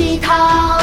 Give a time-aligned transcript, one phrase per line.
[0.00, 0.79] 鸡汤。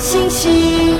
[0.00, 0.98] 星星